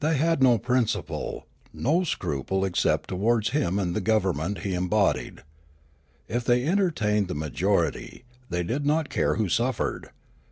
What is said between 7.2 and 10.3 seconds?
the majority, they did not care who suffered.